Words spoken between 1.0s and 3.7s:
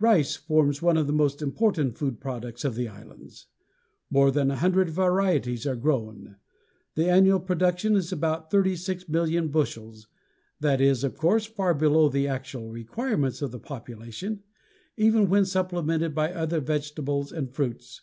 the most important food products of the islands;